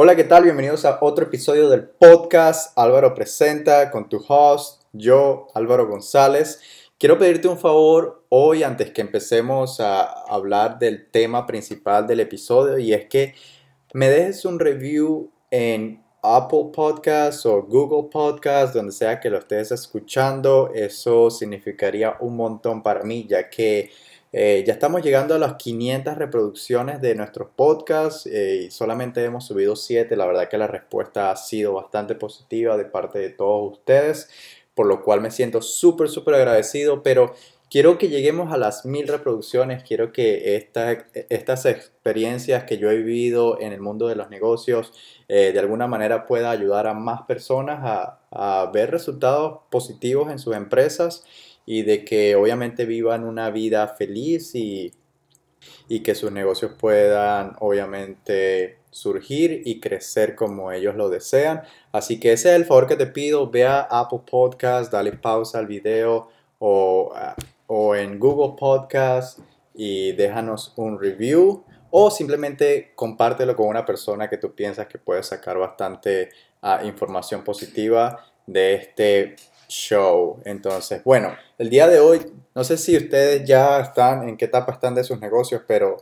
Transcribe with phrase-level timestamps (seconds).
[0.00, 0.44] Hola, ¿qué tal?
[0.44, 6.60] Bienvenidos a otro episodio del podcast Álvaro Presenta con tu host, yo, Álvaro González.
[6.98, 12.78] Quiero pedirte un favor hoy antes que empecemos a hablar del tema principal del episodio
[12.78, 13.34] y es que
[13.92, 19.72] me dejes un review en Apple Podcasts o Google Podcasts, donde sea que lo estés
[19.72, 20.70] escuchando.
[20.72, 23.90] Eso significaría un montón para mí, ya que
[24.30, 29.46] eh, ya estamos llegando a las 500 reproducciones de nuestros podcasts eh, y solamente hemos
[29.46, 30.14] subido 7.
[30.16, 34.28] La verdad que la respuesta ha sido bastante positiva de parte de todos ustedes,
[34.74, 37.34] por lo cual me siento súper, súper agradecido, pero
[37.70, 40.68] quiero que lleguemos a las mil reproducciones, quiero que
[41.30, 44.92] estas experiencias que yo he vivido en el mundo de los negocios
[45.28, 50.38] eh, de alguna manera pueda ayudar a más personas a, a ver resultados positivos en
[50.38, 51.24] sus empresas
[51.70, 54.90] y de que obviamente vivan una vida feliz y,
[55.86, 61.60] y que sus negocios puedan obviamente surgir y crecer como ellos lo desean.
[61.92, 63.50] Así que ese es el favor que te pido.
[63.50, 67.12] Ve a Apple Podcast, dale pausa al video o,
[67.66, 69.40] o en Google Podcast
[69.74, 75.22] y déjanos un review o simplemente compártelo con una persona que tú piensas que puede
[75.22, 76.30] sacar bastante
[76.62, 79.36] ah, información positiva de este
[79.68, 80.40] show.
[80.44, 82.20] Entonces, bueno, el día de hoy,
[82.54, 85.98] no sé si ustedes ya están, en qué etapa están de sus negocios, pero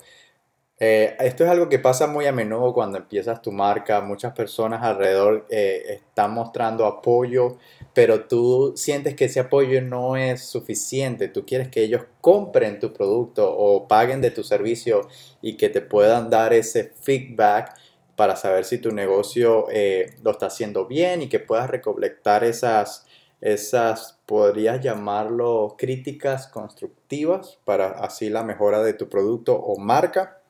[0.79, 4.01] eh, esto es algo que pasa muy a menudo cuando empiezas tu marca.
[4.03, 7.57] Muchas personas alrededor eh, están mostrando apoyo,
[7.95, 11.29] pero tú sientes que ese apoyo no es suficiente.
[11.29, 15.09] Tú quieres que ellos compren tu producto o paguen de tu servicio
[15.41, 17.75] y que te puedan dar ese feedback
[18.17, 23.06] para saber si tu negocio eh, lo está haciendo bien y que puedas recolectar esas
[23.41, 30.41] esas, podrías llamarlo críticas constructivas para así la mejora de tu producto o marca.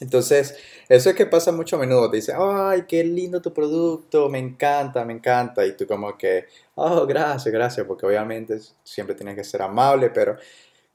[0.00, 0.56] Entonces,
[0.88, 2.10] eso es que pasa mucho a menudo.
[2.10, 5.64] Te dicen, ay, qué lindo tu producto, me encanta, me encanta.
[5.66, 10.36] Y tú como que, oh, gracias, gracias, porque obviamente siempre tienes que ser amable, pero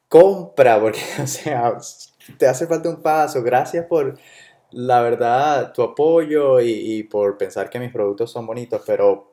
[0.08, 1.00] compra, porque,
[2.38, 3.42] te hace falta un paso.
[3.44, 4.18] Gracias por,
[4.72, 9.29] la verdad, tu apoyo y por pensar que mis productos son bonitos, pero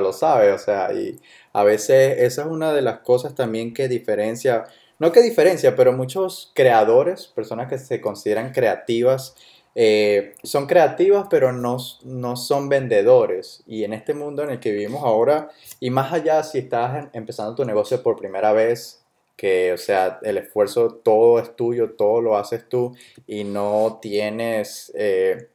[0.00, 0.54] lo ¿sabes?
[0.54, 1.18] O sea, y
[1.52, 4.64] a veces esa es una de las cosas también que diferencia,
[4.98, 9.34] no que diferencia, pero muchos creadores, personas que se consideran creativas,
[9.78, 13.62] eh, son creativas pero no, no son vendedores.
[13.66, 15.50] Y en este mundo en el que vivimos ahora,
[15.80, 19.02] y más allá si estás empezando tu negocio por primera vez,
[19.36, 22.96] que, o sea, el esfuerzo todo es tuyo, todo lo haces tú
[23.26, 25.48] y no tienes eh,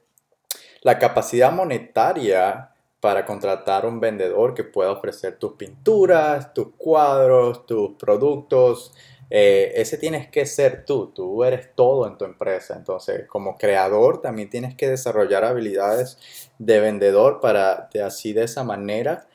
[0.81, 2.70] la capacidad monetaria
[3.01, 8.93] para contratar un vendedor que pueda ofrecer tus pinturas, tus cuadros, tus productos.
[9.29, 12.75] Eh, ese tienes que ser tú, tú eres todo en tu empresa.
[12.75, 16.19] Entonces, como creador, también tienes que desarrollar habilidades
[16.59, 19.27] de vendedor para de así de esa manera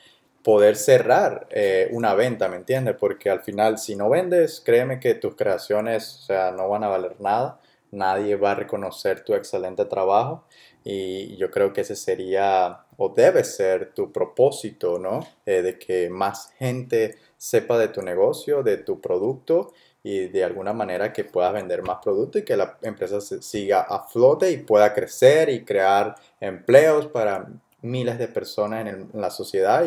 [0.44, 2.94] poder cerrar eh, una venta, ¿me entiendes?
[3.00, 6.88] Porque al final, si no vendes, créeme que tus creaciones, o sea, no van a
[6.88, 7.59] valer nada.
[7.93, 10.45] Nadie va a reconocer tu excelente trabajo
[10.85, 15.27] y yo creo que ese sería o debe ser tu propósito, ¿no?
[15.45, 20.73] Eh, de que más gente sepa de tu negocio, de tu producto y de alguna
[20.73, 24.95] manera que puedas vender más producto y que la empresa siga a flote y pueda
[24.95, 27.49] crecer y crear empleos para
[27.83, 29.85] miles de personas en, la sociedad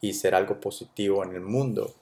[0.00, 1.94] y, ser algo positivo en el mundo.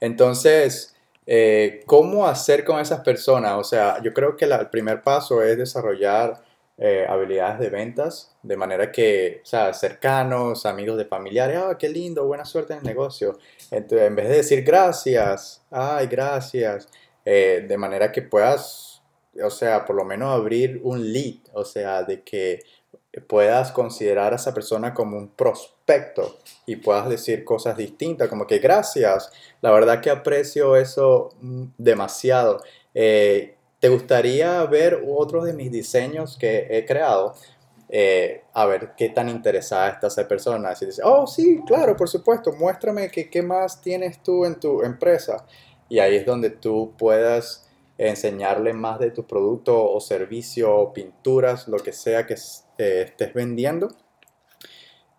[0.00, 0.93] Entonces,
[1.26, 3.54] eh, ¿cómo hacer con esas personas?
[3.56, 6.42] O sea, yo creo que el primer paso es desarrollar
[6.76, 11.88] eh, habilidades de ventas, de manera que, o sea, cercanos, amigos de familiares, ah, qué
[11.88, 13.38] lindo, buena suerte en el negocio.
[13.70, 16.88] Entonces, en vez de decir gracias, ay, gracias,
[17.24, 19.02] eh, de manera que puedas,
[19.42, 22.60] o sea, por lo menos abrir un lead, o sea, de que
[23.28, 25.73] puedas considerar a esa persona como un prospecto
[26.66, 32.62] y puedas decir cosas distintas, como que gracias, la verdad que aprecio eso mm, demasiado.
[32.94, 37.34] Eh, ¿Te gustaría ver otros de mis diseños que he creado?
[37.90, 40.74] Eh, a ver qué tan interesada está esa persona.
[40.74, 45.44] Si dice, oh, sí, claro, por supuesto, muéstrame qué más tienes tú en tu empresa.
[45.90, 51.68] Y ahí es donde tú puedas enseñarle más de tu producto o servicio o pinturas,
[51.68, 52.34] lo que sea que
[52.78, 53.88] eh, estés vendiendo.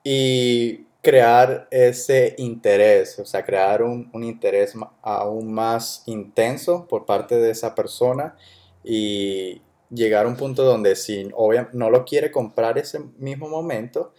[0.05, 7.35] Y crear ese interés, o sea, crear un, un, interés aún más intenso por parte
[7.35, 8.37] de esa persona
[8.83, 14.13] y llegar a un punto donde si obviamente no lo quiere comprar ese mismo momento,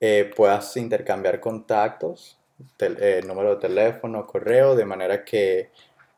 [0.00, 2.38] eh, puedas intercambiar contactos,
[2.80, 5.70] eh, número de teléfono, correo, de manera que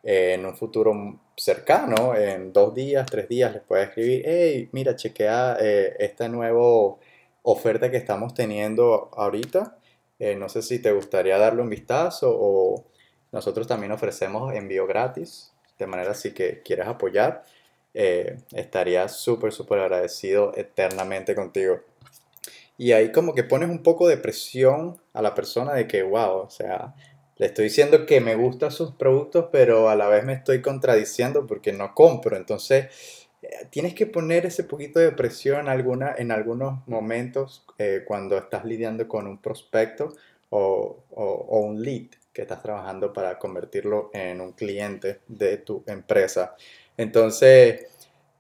[0.03, 4.97] eh, en un futuro cercano, en dos días, tres días, les pueda escribir, hey, mira,
[4.97, 5.57] chequea
[5.99, 7.01] este nuevo
[7.43, 9.77] oferta que estamos teniendo ahorita.
[10.19, 12.85] Eh, no sé si te gustaría darle un vistazo o
[13.33, 17.45] nosotros también ofrecemos envío gratis, de manera si que quieres apoyar,
[17.95, 21.81] eh, estaría súper, súper agradecido eternamente contigo.
[22.77, 26.39] Y ahí como que pones un poco de presión a la persona de que, wow,
[26.39, 26.95] o sea,
[27.37, 31.47] le estoy diciendo que me gustan sus productos, pero a la vez me estoy contradiciendo
[31.47, 32.37] porque no compro.
[32.37, 32.89] Entonces,
[33.71, 39.09] tienes que poner ese poquito de presión alguna, en algunos momentos eh, cuando estás lidiando
[39.09, 40.13] con un prospecto
[40.51, 46.55] o, un lead que estás trabajando para convertirlo en un cliente de tu empresa.
[46.97, 47.87] Entonces,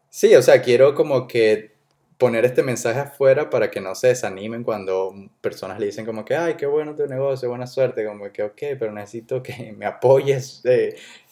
[0.08, 1.72] sí, o sea, quiero como que
[2.18, 6.36] poner este mensaje afuera para que no se desanimen cuando personas le dicen como que,
[6.36, 10.62] ay, qué bueno tu negocio, buena suerte, como que, ok, pero necesito que me apoyes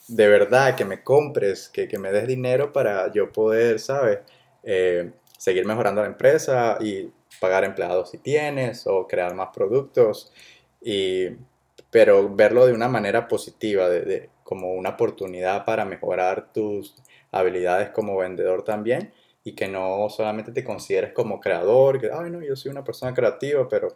[0.08, 4.20] de, verdad, que me compres, que, me des dinero para yo poder, ¿sabes?
[4.62, 7.10] Eh, seguir mejorando la empresa y
[7.40, 10.32] pagar empleados si tienes o crear más productos,
[10.80, 11.28] y,
[11.90, 16.96] pero verlo de una manera positiva, de, como una oportunidad para mejorar tus
[17.30, 19.12] habilidades como vendedor también
[19.44, 23.14] y que no solamente te consideres como creador, que, ay, no, yo soy una persona
[23.14, 23.88] creativa, pero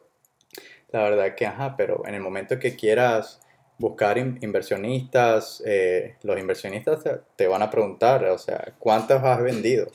[0.91, 3.41] la verdad que, ajá, pero en el momento que quieras
[3.83, 7.03] buscar inversionistas, eh, los inversionistas
[7.35, 9.89] te, van a preguntar, o sea, ¿cuántas has vendido?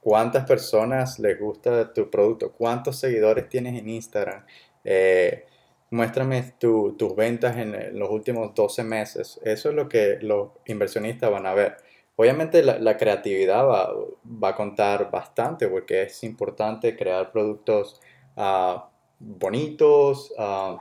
[0.00, 2.52] ¿Cuántas personas les gusta tu producto?
[2.52, 4.46] ¿Cuántos seguidores tienes en Instagram?
[4.82, 5.44] Eh,
[5.90, 9.38] muéstrame tus ventas en los últimos 12 meses.
[9.44, 11.76] Eso es lo que los inversionistas van a ver.
[12.16, 18.00] Obviamente la, creatividad va, a contar bastante porque es importante crear productos
[18.36, 18.88] ah,
[19.18, 20.78] bonitos, ah,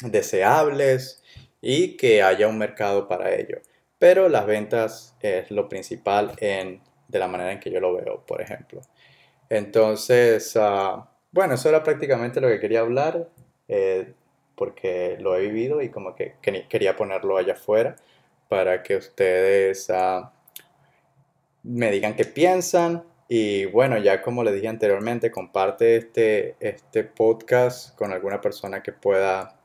[0.00, 1.22] deseables
[1.64, 3.58] y que haya un mercado para ello.
[3.98, 8.24] Pero las ventas es lo principal en, de la manera en que yo lo veo,
[8.26, 8.82] por ejemplo.
[9.48, 13.28] Entonces, ah, bueno, eso era prácticamente lo que quería hablar
[13.68, 14.12] eh,
[14.56, 16.34] porque lo he vivido y como que,
[16.68, 17.96] quería ponerlo allá afuera
[18.48, 19.90] para que ustedes
[21.62, 23.04] me digan qué piensan.
[23.26, 28.92] Y bueno, ya como les dije anteriormente, comparte este, este podcast con alguna persona que
[28.92, 29.56] pueda